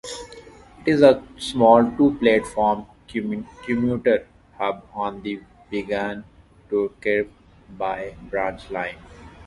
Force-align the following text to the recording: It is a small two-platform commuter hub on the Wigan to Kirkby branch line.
It 0.83 0.87
is 0.93 1.03
a 1.03 1.21
small 1.37 1.83
two-platform 1.95 2.87
commuter 3.07 4.25
hub 4.57 4.83
on 4.95 5.21
the 5.21 5.41
Wigan 5.69 6.23
to 6.71 6.91
Kirkby 6.99 8.15
branch 8.31 8.71
line. 8.71 8.97